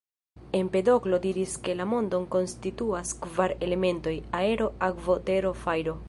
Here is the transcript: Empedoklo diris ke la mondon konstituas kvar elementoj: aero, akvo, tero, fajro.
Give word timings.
Empedoklo 0.59 1.17
diris 1.25 1.51
ke 1.67 1.73
la 1.81 1.85
mondon 1.91 2.23
konstituas 2.35 3.11
kvar 3.25 3.53
elementoj: 3.67 4.15
aero, 4.39 4.71
akvo, 4.89 5.19
tero, 5.29 5.53
fajro. 5.67 5.95